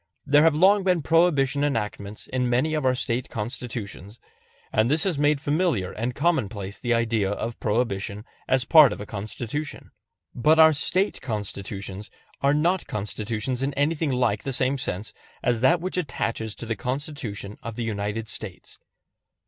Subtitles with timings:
[0.25, 4.19] There have long been Prohibition enactments in many of our State Constitutions,
[4.73, 9.05] and this has made familiar and commonplace the idea of Prohibition as part of a
[9.05, 9.91] Constitution.
[10.33, 12.09] But our State Constitutions
[12.41, 16.75] are not Constitutions in anything like the same sense as that which attaches to the
[16.75, 18.79] Constitution of the United States.